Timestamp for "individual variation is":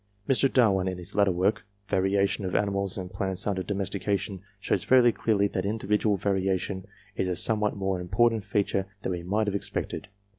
5.67-7.27